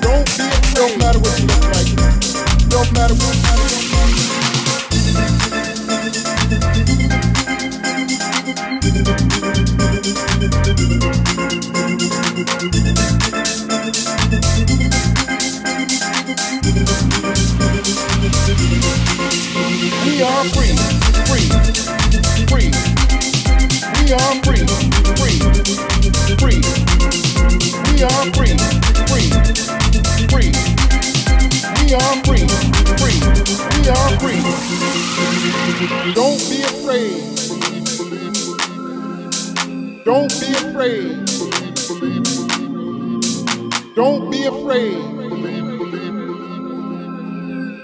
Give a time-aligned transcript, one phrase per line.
[0.00, 0.74] Don't be afraid.
[0.74, 2.68] Don't matter what you look like.
[2.68, 3.36] Don't matter what.
[3.36, 3.51] you
[40.12, 41.24] Don't be afraid.
[43.96, 45.00] Don't be afraid.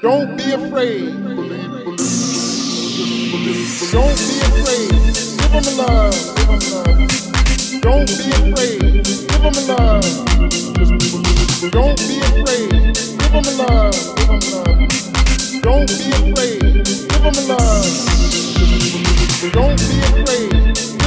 [0.02, 1.08] Don't be afraid.
[3.92, 4.90] Don't be afraid.
[5.38, 6.16] Give them love.
[6.68, 7.00] Love.
[7.80, 8.80] Don't be afraid.
[9.24, 10.04] Give them love.
[11.72, 12.70] Don't be afraid.
[12.92, 13.96] Give them love.
[14.16, 14.84] Give them love.
[15.62, 16.60] Don't be afraid.
[17.08, 17.88] Give them love.
[19.50, 20.97] Don't be afraid.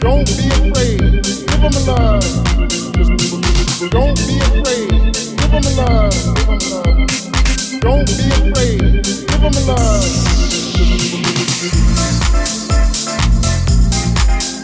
[0.00, 1.00] Don't be afraid.
[1.00, 2.22] Give them love.
[3.90, 4.90] Don't be afraid.
[5.36, 6.14] Give them love.
[7.80, 9.02] Don't be afraid.
[9.02, 10.06] Give them love.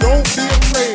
[0.00, 0.91] Don't be afraid.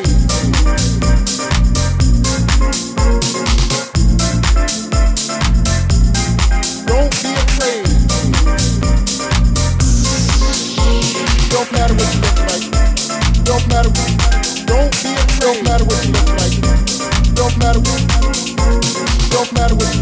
[19.52, 19.97] matter what